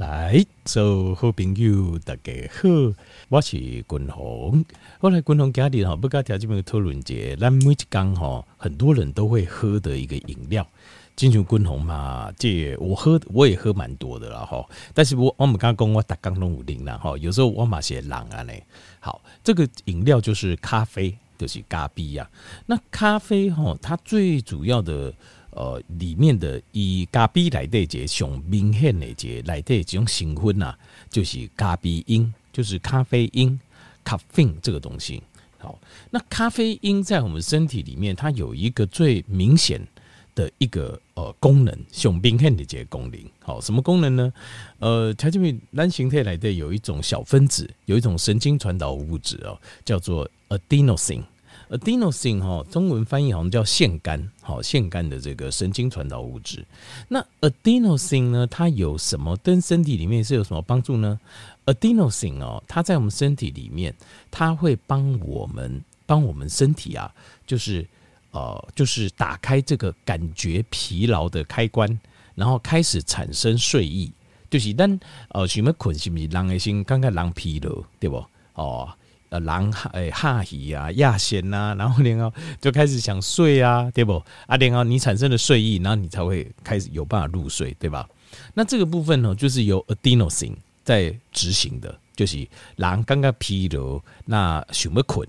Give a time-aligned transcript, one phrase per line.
[0.00, 2.94] 来，所有好朋友大家好，
[3.28, 4.64] 我是君鸿。
[4.98, 10.66] 后来君鸿家里哈不跟条这边讨论节，咱每一天哈很多人都会喝的一个饮料，
[11.14, 14.66] 进入君鸿嘛，这我喝我也喝蛮多的了哈。
[14.94, 18.54] 但是我我们刚刚讲我打刚弄五零了哈，有时候我嘛些冷啊呢。
[19.00, 22.26] 好，这个饮料就是咖啡，就是咖啡呀。
[22.64, 25.12] 那咖啡哈，它最主要的。
[25.52, 30.74] 呃，里面的以咖啡来对这上明显的这来对这种成分呐，
[31.10, 33.58] 就是咖啡因，就是咖啡因，
[34.04, 35.22] 咖啡因这个东西。
[35.58, 35.78] 好，
[36.10, 39.84] 那咖啡因在我们身体里面，它有一个最明显
[40.34, 43.20] 的一个呃功能，上明显的这个功能。
[43.40, 44.32] 好，什么功能呢？
[44.78, 51.24] 呃，它这边单形态来的有一种小分子，有一种神经传导物质哦，叫做 adenosine。
[51.70, 56.64] Adenosine 哈，中文翻译好像叫腺苷，好，腺苷的这个神经传导物质。
[57.06, 61.18] 那 Adenosine 呢，它有什么对身体里面是有什么帮助呢
[61.66, 63.94] ？Adenosine 哦，它在我们身体里面，
[64.32, 67.14] 它会帮我们帮我们身体啊，
[67.46, 67.86] 就是
[68.32, 72.00] 呃，就是打开这个感觉疲劳的开关，
[72.34, 74.10] 然后开始产生睡意。
[74.50, 78.24] 就是当呃，什么困是不是人的心刚刚人疲劳，对不？
[78.54, 78.92] 哦。
[79.30, 84.22] 呃，狼诶，哈喜啊，亚仙呐，然后然后就开始想睡啊，对不？
[84.46, 88.08] 啊，然后你产生了睡意，然后你才会开始有办法入睡，对吧？
[88.54, 95.26] 那这个部分呢，就是由 adenosine 在执行的，就是狼刚刚疲劳，那什么困，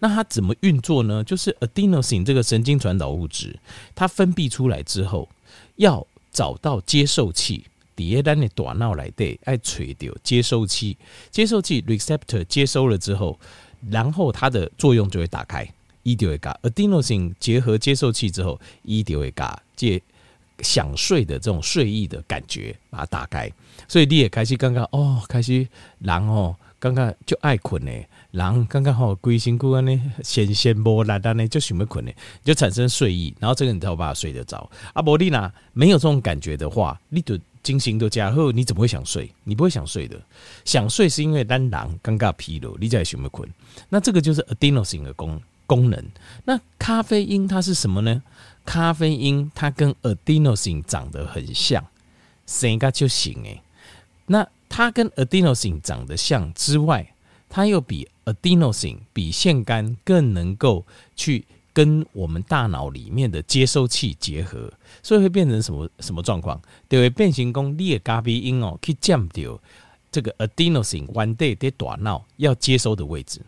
[0.00, 1.22] 那它怎么运作呢？
[1.22, 3.56] 就是 adenosine 这个神经传导物质，
[3.94, 5.28] 它分泌出来之后，
[5.76, 7.64] 要找到接受器。
[7.96, 10.96] 底下单的大脑来对，爱垂掉接收器，
[11.30, 13.38] 接收器 receptor 接收了之后，
[13.90, 15.68] 然后它的作用就会打开，
[16.02, 20.00] 一就会嘎 adenosine 结合接收器之后，一就会嘎接
[20.60, 23.50] 想睡的这种睡意的感觉，把它打开。
[23.88, 25.66] 所以你也开始刚刚哦，开始
[25.98, 27.90] 然后刚刚就爱困呢，
[28.34, 32.10] 然后刚刚好龟心骨安呢，先先波来单呢就想要困呢，
[32.44, 34.68] 就产生睡意，然后这个你才有办法睡得着。
[34.92, 37.38] 阿伯丽娜没有这种感觉的话，你就。
[37.64, 39.32] 精神都加厚，你怎么会想睡？
[39.42, 40.20] 你不会想睡的。
[40.66, 43.48] 想睡是因为单狼尴尬疲劳，你在想要困。
[43.88, 46.04] 那这个就是 adenosine 的功功能。
[46.44, 48.22] 那咖啡因它是什么呢？
[48.66, 51.82] 咖啡因它跟 adenosine 长得很像，
[52.46, 53.62] 生个就行诶。
[54.26, 57.13] 那它跟 adenosine 长得像之外，
[57.54, 60.84] 它又比 adenosine 比腺苷更能够
[61.14, 61.44] 去。
[61.74, 64.72] 跟我们大脑里面的接收器结合，
[65.02, 66.62] 所以会变成什么什么状况？
[66.88, 69.60] 就会变形功裂咖啡因哦，去降掉
[70.12, 73.40] 这个 adenosine one day 的大脑要接收的位置。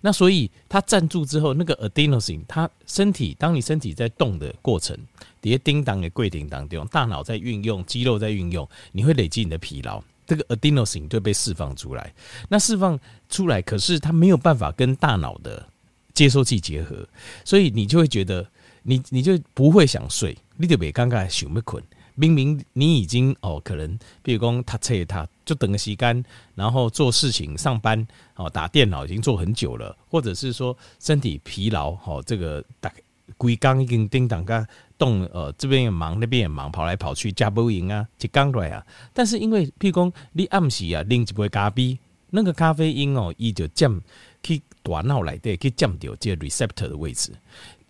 [0.00, 4.98] 那所以它站住之后，那个 adenosine 它身体，当你身体在动的过程，
[5.40, 12.14] 底下叮当的跪叮当中，大脑在运用，肌肉在运用，你会累积你的疲劳，这个 adenosine 就被释放出来。
[12.48, 12.96] 那释放
[13.28, 15.68] 出来，可是它没有办法跟大脑的。
[16.14, 17.06] 接收器结合，
[17.44, 18.44] 所以你就会觉得
[18.82, 21.80] 你你就不会想睡，你就别尴尬想不困。
[22.16, 26.24] 明明你已经哦，可能比如说他车他就等个时间，
[26.56, 32.92] 然后做事情上班哦，打电脑已经做很久了，或者是说身体疲劳哦，这个打
[33.36, 34.66] 龟缸已经叮当个
[34.96, 38.84] 动呃，这边也忙那边也忙，跑来跑去加不赢啊，就刚来啊。
[39.12, 41.98] 但是因为譬如说你暗时啊，拎一杯咖啡，
[42.30, 44.00] 那个咖啡因哦，伊就降。
[44.40, 47.32] 去大脑来对，去降掉这个 receptor 的位置，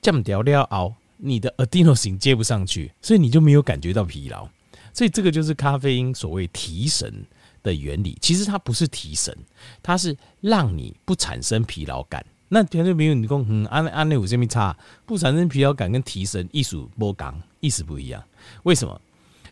[0.00, 4.49] 降掉了后，你的 adenosine 接不上去，所以你就没有感觉到疲劳。
[4.94, 7.22] 所以这个就是咖啡因所谓提神
[7.62, 8.16] 的原理。
[8.22, 9.37] 其实它不是提神，
[9.82, 12.25] 它是让你不产生疲劳感。
[12.49, 14.77] 那平时没有你讲，嗯，安安内有什么差？
[15.07, 18.23] 不产生疲劳感跟提神艺术不同，意思不一样。
[18.63, 19.01] 为什么？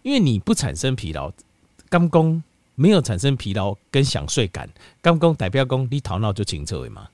[0.02, 1.32] 因为你不产生疲劳，
[1.88, 2.42] 刚工。
[2.78, 4.68] 没有产生疲劳跟想睡感，
[5.00, 7.08] 刚刚代表功你头脑就清澈了吗？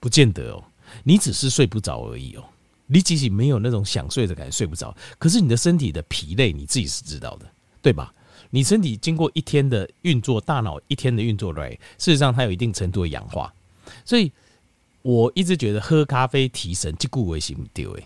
[0.00, 0.64] 不见得哦，
[1.04, 2.42] 你只是睡不着而已哦。
[2.86, 7.46] 你即使没有那种想睡的感觉，睡不着，可是你的身体的疲累你自己是知道的，
[7.80, 8.12] 对吧？
[8.50, 13.54] 你身体经过一天的运作，大脑一天的运作来，事实上它有一定程度的氧化，
[14.04, 14.32] 所以
[15.04, 18.02] 我一直觉得喝咖啡提神，这固为是不对的。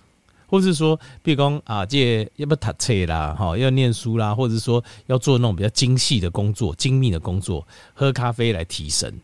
[0.48, 7.64] 或是说，比如讲啊，这要不读册啦，哈，要念书啦，或者说要做那种比较精细的工作、精密的工作，
[7.94, 9.14] 喝咖啡来提神。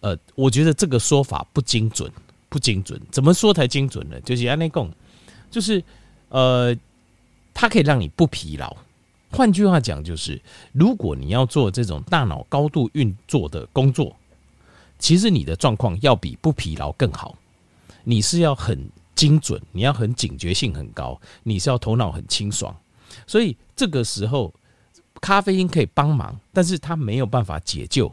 [0.00, 2.08] 呃，我觉得这个说法不精准，
[2.48, 3.00] 不精准。
[3.10, 4.20] 怎么说才精准呢？
[4.20, 4.88] 就是按呢讲，
[5.50, 5.82] 就是
[6.28, 6.76] 呃，
[7.52, 8.76] 它可以让你不疲劳。
[9.30, 10.40] 换句话讲，就是
[10.72, 14.14] 如果你要做这种大脑高度运作的工作，
[15.02, 17.36] 其实你的状况要比不疲劳更好。
[18.04, 18.88] 你是要很。
[19.14, 22.74] 精准，你要很警觉性很高，你是要头脑很清爽，
[23.26, 24.52] 所以这个时候
[25.20, 28.12] 咖啡因可以帮忙，但是它没有办法解救。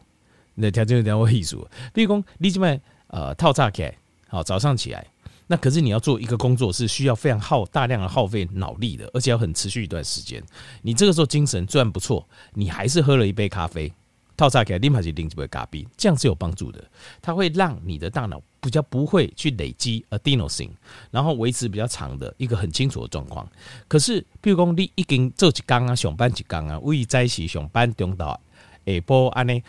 [0.56, 1.56] 那条件有点我意思，
[1.94, 3.91] 比如讲你这边呃套炸开，
[4.27, 5.07] 好早上起来，
[5.47, 10.44] 那可是你要做一个工作是需要非常耗大量的耗费脑力的，而且要很持续一段时间。
[10.81, 13.91] 你这个时候精神虽然不错，你还是喝了一杯咖啡。
[14.39, 16.81] 套餐起来，立马就拎几杯咖啡，这样是有帮助的。
[17.21, 20.69] 它会让你的大脑比较不会去累积 adenosine，
[21.12, 23.45] 然后维持比较长的一个很清楚的状况。
[23.89, 28.39] 可是，比如说你已经做一工啊，上班一工啊，为在一起上班中到
[28.86, 29.62] 下波安尼？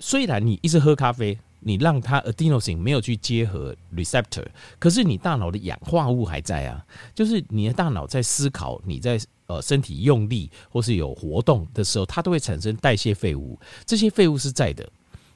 [0.00, 4.46] 虽然你一直喝咖啡，你让它 adenosine 没有去结合 receptor，
[4.78, 9.20] 可是你大脑的氧化物还在啊，就是你的大脑在思考，你在。
[9.48, 13.56] 呃，身体用力或是有活动的时候，它都会产生代谢废物。
[13.84, 14.84] 这些废物是在的，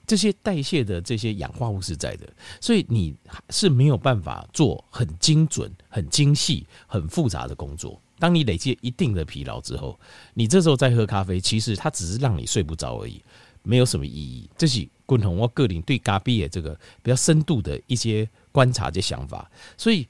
[0.05, 2.29] 这些代谢的这些氧化物是在的，
[2.61, 3.15] 所以你
[3.51, 8.03] 是没有办法做很精准、很精细、很复杂的工作。
[8.19, 9.97] 当你累积一定的疲劳之后，
[10.35, 13.23] 你这时候再喝咖啡，其实它只是让你睡不着而已，
[13.63, 14.49] 没有什么意义。
[14.57, 20.07] 这是共同我个人对咖啡的这个比较深度的一些观察、的想法，所以。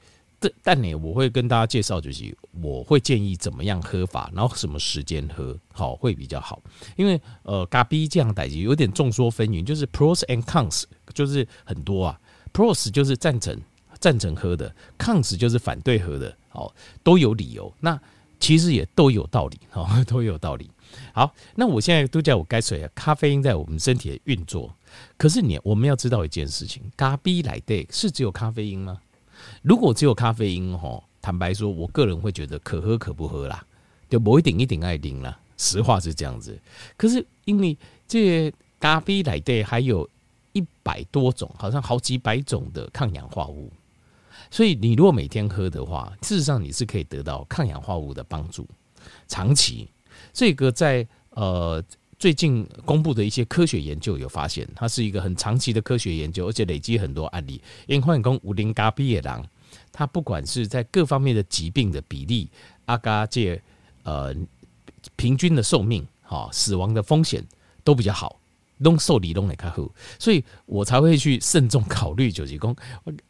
[0.63, 6.59] 但呢，我会跟大家介绍，就是我会建议怎么样喝法，然后什么时间喝好会比较好。
[6.95, 12.19] 因为呃，咖啡这样代有点众说纷纭，就是 pros and cons，就是很多啊。
[12.51, 13.55] pros 就是赞成
[13.99, 16.73] 赞成喝的，cons 就是反对喝的，好
[17.03, 17.71] 都有理由。
[17.79, 18.01] 那
[18.39, 20.71] 其实也都有道理，好都有道理。
[21.13, 24.73] 好，那我现在都叫我该说啊，咖啡因在我们身体的运作。
[25.17, 28.99] 可是你我们要知道一件事情，咖啡来的是只有咖啡因吗？
[29.61, 33.65] 如果只有咖啡因，吼，坦白说，我个人会觉得可喝可不喝啦，
[34.09, 35.39] 就不一顶一顶爱顶啦。
[35.57, 36.59] 实话是这样子。
[36.97, 37.77] 可是因为
[38.07, 40.09] 这咖啡里面还有
[40.53, 43.71] 一百多种，好像好几百种的抗氧化物，
[44.49, 48.67] 所以你如果每天喝的话，事实上你是可以得到抗氧化物的帮助。
[49.27, 49.87] 长期
[50.33, 51.83] 这个在呃
[52.19, 57.59] 最近公布的一些科学研究有发现，它是一个很长期的科学研究，而且累积很多案例。
[57.87, 59.43] 因为换工五零咖啡的人，
[59.91, 62.47] 他不管是在各方面的疾病的比例，
[62.85, 63.59] 阿嘎这
[64.03, 64.35] 呃
[65.15, 67.43] 平均的寿命，哈，死亡的风险
[67.83, 68.39] 都比较好，
[68.77, 69.89] 拢受理拢来开喝，
[70.19, 72.75] 所以我才会去慎重考虑，就是讲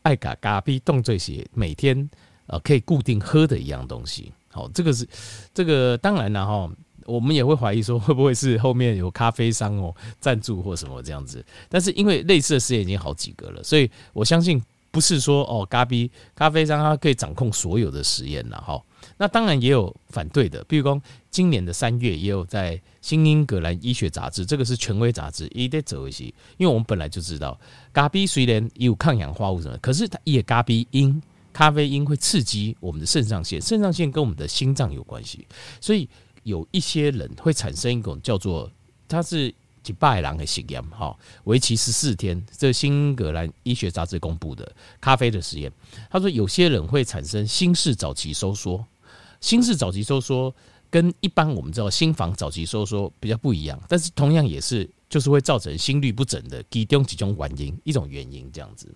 [0.01, 2.09] 爱咖咖啡当作是每天
[2.48, 4.33] 呃可以固定喝的一样东西。
[4.50, 5.07] 好，这个是
[5.53, 6.69] 这个当然了哈。
[7.06, 11.44] 我们也会怀疑说，会不会是后面有咖啡商哦赞助或什么这样子？
[11.69, 14.62] 但是因为类似的实验已经好几个了，所以我相信
[14.92, 18.81] 不是说哦咖啡咖啡商他可以掌控所有的实验了哈。
[19.18, 21.00] 那当然也有反对的，比如说
[21.30, 26.25] 今年的三月也有在《新英格兰医学杂志》，这个是权威杂志，也得走一些。
[26.57, 27.59] 因为我们本来就知道
[27.94, 31.21] 咖啡虽然有抗氧化物什么，可是它也咖啡因
[31.53, 35.48] 咖啡因会刺激我们的肾上腺，肾上腺跟我们的心脏有关系，
[35.80, 36.07] 所以。
[36.43, 38.71] 有一些人会产生一种叫做，
[39.07, 39.53] 它是
[39.83, 45.71] 几百人的实验，哈，为期十四天，这新英格兰医学杂志公布的咖啡的实验。
[46.09, 48.85] 他说有些人会产生心室早期收缩，
[49.39, 50.53] 心室早期收缩
[50.89, 58.88] 跟一般我们知道心房早期收缩比较不一样，但是同样也是就是会造成心律不整的其中几种原因，一种原因这样子。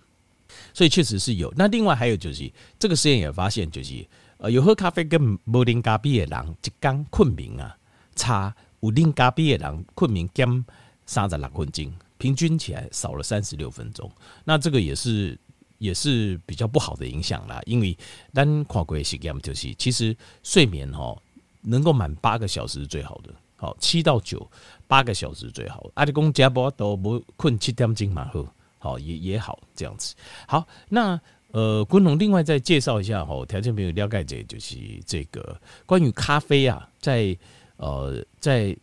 [0.72, 1.52] 所以确实是有。
[1.56, 4.06] 那另外还有就是这个实验也发现就是。
[4.38, 7.74] 呃，有喝咖啡跟无啉咖啡的人，一天困眠啊
[8.14, 10.64] 差，有啉咖啡的人困眠减
[11.06, 14.10] 三十六分钟，平均起来少了三十六分钟。
[14.44, 15.38] 那这个也是
[15.78, 17.96] 也是比较不好的影响啦，因为
[18.34, 21.16] 单跨国实验就是，其实睡眠哦
[21.62, 24.46] 能够满八个小时是最好的，好七到九
[24.86, 25.88] 八个小时最好。
[25.94, 28.44] 阿里公加波都不困七点钟嘛，好，
[28.78, 30.14] 好也也好这样子。
[30.46, 31.18] 好，那。
[31.56, 37.34] 呃，昆龙另外再介绍一下哈，条件朋友了解这就是这个关于咖啡啊，在
[37.78, 38.76] 呃在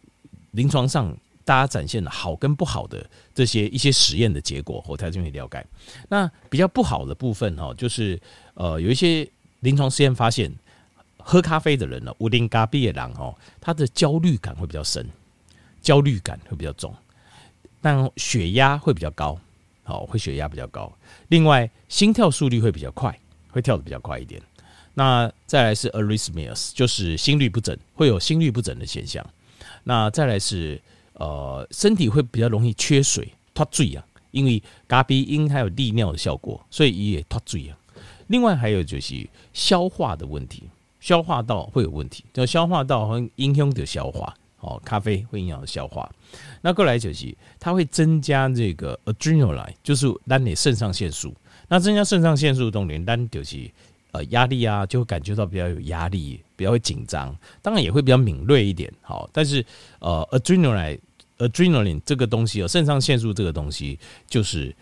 [0.50, 1.16] 临床上
[1.46, 5.64] 大家展现的好跟不好的这些一些实验的结果，和条件朋友了解。
[6.10, 8.20] 那比较不好的部分哈，就是
[8.56, 10.52] 呃有一些临床实验发现，
[11.20, 15.08] 喝咖啡的人呢，乌林咖啡的人哦，他的焦虑感会比较深，
[15.80, 16.92] 焦虑感会比较重，
[17.82, 19.40] 但血压会比较高。
[19.84, 20.92] 好，会血压比较高。
[21.28, 23.18] 另外，心跳速率会比较快，
[23.50, 24.42] 会跳得比较快一点。
[24.94, 29.26] 那再来是 arrhythmias，就是心律不整，会有心律不整的现象。
[29.84, 30.82] 那再来是
[31.14, 37.78] 呃，身体会比较容易缺水，脱水啊，因为咖啡因它有利尿的效果，所以也脱水啊。
[38.28, 40.64] 另外还有就是消化的问题，
[41.00, 44.34] 消化道会有问题，就消化道和影响的消化。
[44.64, 46.10] 哦，咖啡会影响消化。
[46.62, 51.34] 那过来就是，它会增加这个 adrenaline，就是让你肾上腺素。
[51.68, 53.70] 那增加肾上腺素动力，咱就是
[54.12, 58.92] 呃压力啊，就会感觉到比较有压力，比较会紧张，当然也会比较敏锐一点。
[59.02, 59.64] 好，但是
[60.00, 61.00] 呃，adrenaline
[61.38, 64.76] adrenaline 这个东西哦，肾上腺素这个东西就是。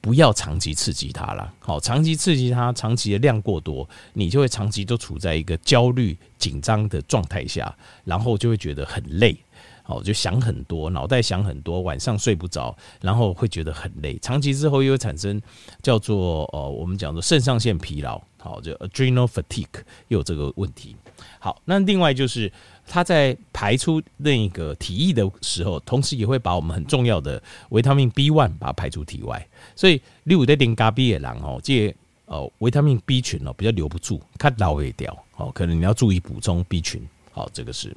[0.00, 9.36] 不要长期刺激它了，好，长期刺激它，长期的量过多，你就会长期都处在一个焦虑、紧张的状态下，然后就会觉得很累，
[9.82, 15.40] 好，就想很多，脑袋想很多，晚上睡不着，然后会觉得很累，长期之后又会产生
[15.82, 20.96] 叫做呃，我们讲的肾上腺疲劳，好，就 adrenal fatigue 又有这个问题。
[21.40, 22.50] 好，那另外就是。
[22.88, 29.46] 它在排出那个体液的时候，同时也会把我们很重要的维他命 B one 把它排出体外。
[29.76, 37.06] 所以六五的零咖 B 的人哦，这呃维他命 B 群哦比较留不住，它老会掉哦，可能你要注意补充 B 群。
[37.30, 37.96] 好，这个是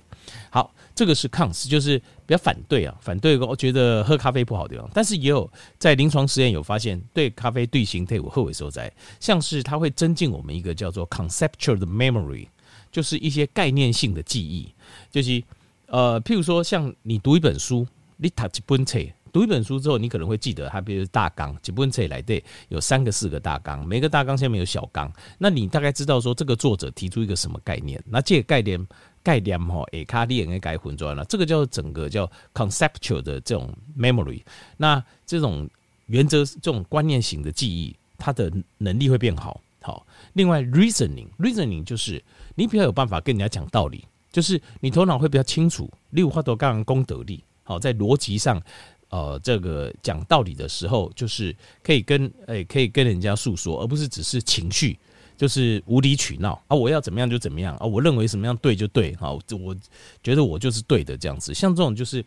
[0.51, 4.87] 好，这个是 cons，就是比较反对啊，反对我觉得喝咖啡不好的地方。
[4.93, 12.45] 但是也有在临床实验有发现，对咖啡对形态有后尾所在，像是它会增进我们一个叫做 conceptual 的 memory。
[12.91, 14.73] 就是一些概念性的记忆，
[15.09, 15.41] 就是
[15.87, 18.99] 呃，譬如说，像你读一本书，你读一本册，
[19.31, 28.87] 读一本书之后，你可能会记得它，比如大纲，几本册来对，有三个、四个大纲，每个大纲下面有小纲，那你大概知道说这个作者提出一个什么概念，那这个概念
[29.23, 34.41] 概念哈，诶，卡你也应该改混转了，这个叫整个叫 conceptual 的这种 memory，
[34.77, 35.69] 那这种
[36.07, 39.61] 原则、这种观念型的记忆，它的能力会变好。
[39.81, 42.23] 好，另外 reasoning，reasoning 就是。
[42.55, 45.89] 你比较有办法跟人家讲道理，就是你头脑会比较清楚。
[46.09, 48.61] 例如话都刚刚功德力，好，在逻辑上，
[49.07, 54.99] 呃，这个讲道理的时候，就是可以跟诶、可以跟人家诉说，而不是只是情绪，
[55.37, 56.75] 就是无理取闹啊！
[56.75, 57.85] 我要怎么样就怎么样啊！
[57.85, 59.75] 我认为什么样对就对，好，我
[60.21, 61.53] 觉得我就是对的这样子。
[61.53, 62.23] 像这种就是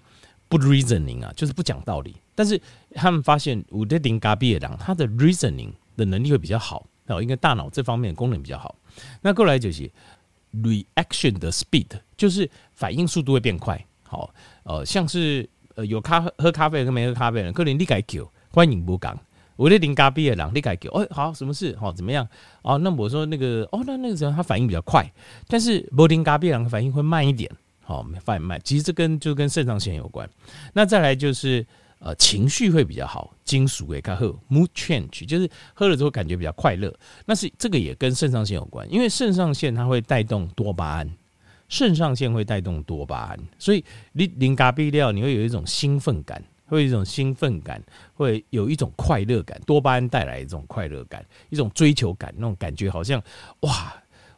[0.48, 2.16] 不 reasoning 啊，就是不讲道理。
[2.34, 2.60] 但是
[2.94, 8.76] 他们发现，五的零咖比尔狼，他的 reasoning 的能力会比较好，哦，应该大脑这方面的功能比较好。
[9.22, 9.90] 那过来就是。
[10.62, 14.32] Reaction 的 speed 就是反应速度会变快，好，
[14.62, 19.18] 呃，像是呃有咖喝咖啡跟没喝咖啡的人，可能你改叫欢迎不讲，
[19.56, 21.76] 我的零咖啡的人你改叫，哦，好，什么事？
[21.76, 22.24] 好，怎么样？
[22.62, 25.04] 哦，那我说那个，哦，那那个时候他反应比较快，
[25.48, 27.50] 但是无零咖啡的人反应会慢一点，
[27.82, 30.30] 好，反应慢，其实这跟就跟肾上腺有关。
[30.72, 31.66] 那再来就是。
[32.04, 36.94] 呃，情绪会比较好，金属也看喝 mood change，就是喝了之后感觉比较快乐。
[37.24, 41.10] 那是这个也跟肾上腺有关，因为肾上腺它会带动多巴胺，
[41.66, 43.82] 肾上腺会带动多巴胺，所以
[44.12, 47.82] 你零咖啡料你会有一种兴奋感，会有一种兴奋感，
[48.12, 53.18] 会有一种快乐感，多巴胺带来一种快乐感，一种追求感，那种感觉好像
[53.60, 53.94] 哇。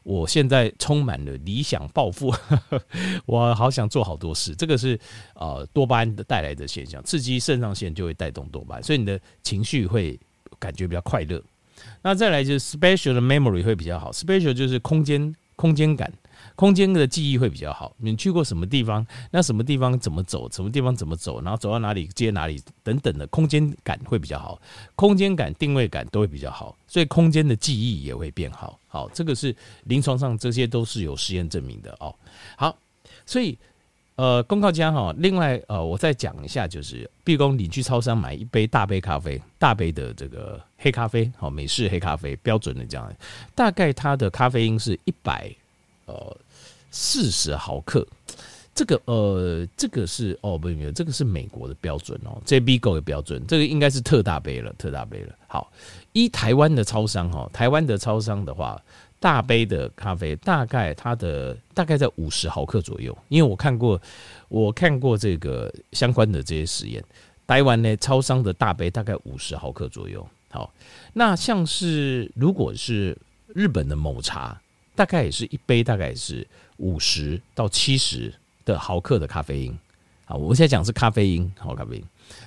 [0.07, 2.33] 我现在充满了理想抱负，
[3.27, 4.55] 我好想做好多事。
[4.55, 4.97] 这个是
[5.35, 10.17] 呃多巴胺的带来的现象，刺激肾上腺就会带动多巴胺，所以你的情绪会
[10.61, 11.43] 感觉比较快乐。
[12.03, 16.13] 那再来就是 special 的 memory 会比较好 special 就是空间空间感。
[16.57, 17.95] 空间的记忆会比较好。
[17.99, 19.07] 你去过什么地方？
[19.31, 20.51] 那什么地方怎么走？
[20.51, 21.41] 什么地方怎么走？
[21.43, 24.61] 然后走到哪里接哪里等等的空间感会比较好，
[24.95, 28.81] 空间感、定位感都会比较好，所以空间的记忆也会变好。
[28.89, 32.15] 好，这个是临床上这些都是有实验证明的哦。
[32.57, 32.75] 好，
[33.27, 33.59] 所以
[34.15, 43.15] 呃，公告家哈，另外呃，我再讲一下，就是，毕恭你去超商买一杯大杯咖啡，大杯的这个黑咖啡，好，美式黑咖啡，标准的这样，
[43.55, 45.55] 大概它的咖啡因是一百
[46.07, 46.35] 呃。
[46.91, 48.07] 四十毫克，
[48.75, 55.35] 这个呃，这个是哦，不，没有，这个是美国的标准哦，JBGO 的标准，这个应该是特大杯了，特大杯了。
[55.47, 55.71] 好，
[56.13, 58.81] 一台湾的超商哈，台湾的超商的话，
[59.19, 64.01] 大杯的咖啡大概它的大概在五十毫克左右，因为我看过，
[64.49, 67.03] 我看过这个相关的这些实验，
[67.47, 70.27] 台湾呢超商的大杯大概五十毫克左右。
[70.51, 70.73] 好，
[71.13, 73.17] 那像是如果是
[73.49, 74.61] 日本的某茶，
[74.97, 76.45] 大概也是一杯，大概是。
[76.79, 78.31] 五十到七十
[78.67, 79.79] 的毫克的咖啡因，
[80.27, 82.05] 好，我现在讲是咖啡因，好，咖啡因。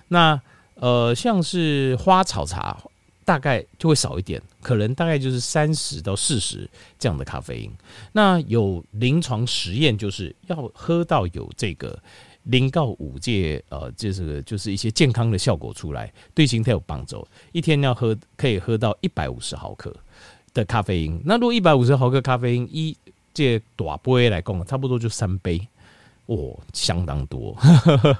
[0.07, 0.39] 那
[0.75, 2.77] 呃，像是花草茶，
[3.25, 7.71] 大概就会少一点，可能大概就是三十到四十这样的咖啡因。
[8.11, 11.99] 那有临床实验，就是要喝到有这个
[12.43, 17.27] 零到五戒，呃，就是就是一些健康的效果出来，对形态有帮助。
[17.51, 19.91] 一天要喝可以喝到一百五十毫克
[20.53, 21.21] 的咖啡因。
[21.25, 22.95] 那如果一百五十毫克咖啡因一
[23.33, 25.59] 这大杯来讲，差不多就三杯，
[26.25, 27.55] 哦，相当多，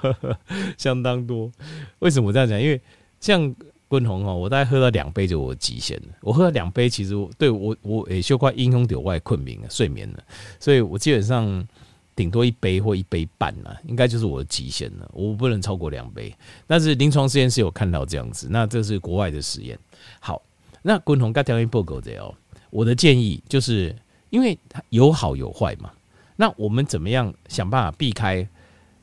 [0.78, 1.50] 相当多。
[1.98, 2.60] 为什么这样讲？
[2.60, 2.80] 因为
[3.20, 3.54] 像
[3.88, 6.08] 滚红哦，我大概喝了两杯就我极限了。
[6.20, 10.24] 我喝了两杯，其实对我我也修快英雄点外困眠了，睡眠了，
[10.58, 11.66] 所以我基本上
[12.14, 15.10] 顶多一杯或一杯半了，应该就是我的极限了。
[15.12, 16.34] 我不能超过两杯。
[16.66, 19.78] 但是临床实验是有看到这样子，那这是国外的实验。
[20.20, 20.40] 好，
[20.82, 22.34] 那滚筒该调音报告的哦。
[22.70, 23.94] 我的建议就是，
[24.30, 25.92] 因为它有好有坏嘛，
[26.36, 28.48] 那我们怎么样想办法避开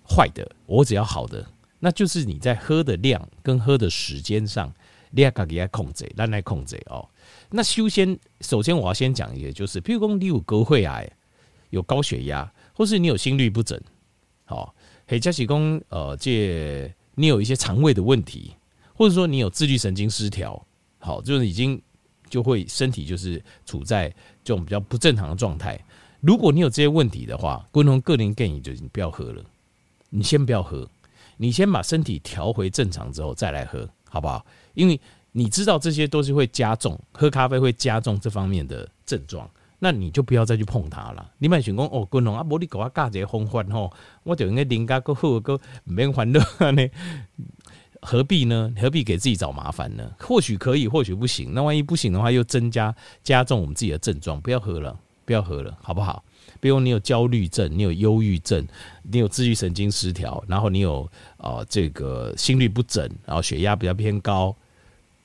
[0.10, 0.50] 坏的？
[0.66, 1.46] 我只要好的，
[1.80, 4.74] 那就是你在喝的量跟喝的时间上，
[5.12, 7.08] 你要给它控制，让来控制哦。
[7.50, 11.04] 那首先，首先我要先讲一个，就是譬如说你有高血压，
[11.70, 13.80] 有高血压，或是你有心律不整，
[14.46, 14.74] 好，
[15.08, 18.54] 或者是讲呃，这你有一些肠胃的问题，
[18.94, 20.67] 或者说你有自律神经失调，
[21.00, 21.82] 好，就是已经
[22.30, 24.10] 就会身体就是处在
[24.44, 25.80] 这种比较不正常的状态。
[26.20, 29.44] 如果你有这些问题的话，共同个人建议就是你不要喝了，
[30.10, 30.90] 你先不要喝，
[31.38, 34.44] 你先把身体调回正常之后再来喝，好不好？
[34.74, 35.00] 因为
[35.32, 41.32] 你知道这些都是会加重喝咖啡会加重这方面的症状，那你就不要再去碰它了。
[41.38, 46.40] 你买选工哦，滚龙啊，无你给我加这个风范吼，我就应该邻家个好个唔免烦恼
[46.72, 46.90] 呢，
[48.02, 48.74] 何必呢？
[48.80, 50.12] 何必给自己找麻烦呢？
[50.20, 51.54] 或许可以，或许不行。
[51.54, 56.24] 那万一不行的话，又增加加重我们自己的症状，不要喝了，不要喝了，好不好？
[56.60, 58.66] 比如你有焦虑症，你有忧郁症，
[59.04, 61.04] 你有自律神经失调，然后你有
[61.38, 64.56] 啊、呃、这个心律不整，然后血压比较偏高。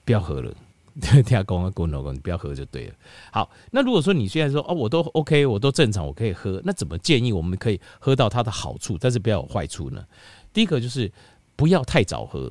[0.04, 0.52] 不要喝了，
[1.00, 2.94] 听他讲啊，滚老公，你不要喝就对了。
[3.30, 10.04] 好，那如果说你现在说哦，我都 OK，我都正常，我可以喝，那怎么建议我们可以喝到它的好处，但是不要有坏处呢？
[10.52, 11.10] 第一个就是
[11.54, 12.50] 不要太早喝，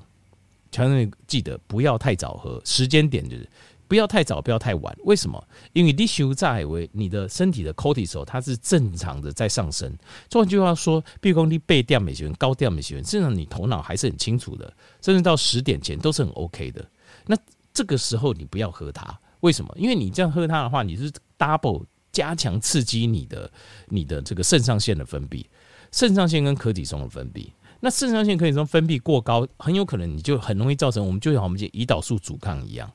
[0.71, 3.47] 强调记得不要太早喝，时间点就是
[3.87, 4.97] 不要太早，不要太晚。
[5.03, 5.45] 为什么？
[5.73, 9.93] 因为你修在为你的身体的 cortisol 它是正常的在上升。
[10.31, 16.85] 换句话说，比如说你背调美学高调美学，甚至你头脑还是很清楚的，甚至到十点前都是很 OK 的。
[17.25, 17.37] 那
[17.73, 19.73] 这个时候你不要喝它，为什么？
[19.77, 23.51] 因为你这样喝它的话，你是 double 加强刺激你的
[23.87, 25.45] 你的这个肾上腺的分泌，
[25.91, 27.47] 肾上腺跟可体松的分泌。
[27.81, 32.89] 那肾上腺可以说分泌过高，很有可能你就很容易造成我们就像我们讲胰岛素阻抗一样。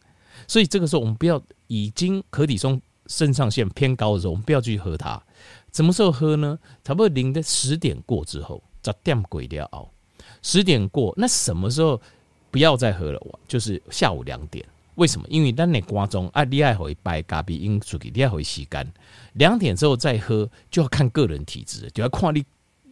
[0.49, 5.23] 所以这个时候我们不要已经可体松肾上腺偏高的时候，我们不要去喝它。
[5.73, 6.59] 什么时候喝呢？
[6.83, 9.90] 差不多零的十点过之后，十点过了后，
[10.40, 12.00] 十点过，那什么时候？
[12.49, 14.64] 不要再喝了，就是下午两点。
[14.95, 15.26] 为什么？
[15.28, 18.87] 因为当你瓜中啊，你爱回白咖啡因出去，你爱回吸干。
[19.34, 22.43] 两点之后再喝，就要看个人体质，就要看你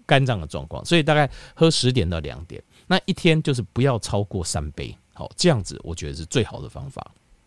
[0.07, 0.85] 肝脏的状况。
[0.85, 4.97] 所以大概喝十点到两点，那一天就是不要超过三杯。
[5.12, 7.12] 好，这样子我觉得是最好的方法。